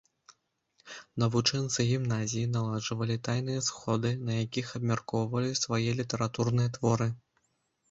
[1.23, 7.13] Навучэнцы гімназіі наладжвалі тайныя сходы, на якіх абмяркоўвалі свае літаратурныя творы.